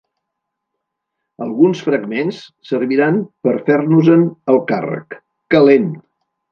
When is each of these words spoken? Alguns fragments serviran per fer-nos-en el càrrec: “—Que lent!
Alguns 1.47 1.83
fragments 1.89 2.41
serviran 2.71 3.23
per 3.47 3.55
fer-nos-en 3.69 4.29
el 4.55 4.63
càrrec: 4.75 5.25
“—Que 5.53 5.67
lent! 5.73 5.91